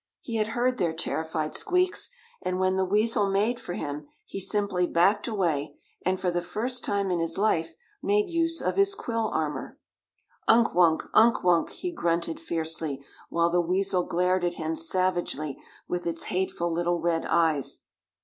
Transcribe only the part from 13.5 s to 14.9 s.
the weasel glared at him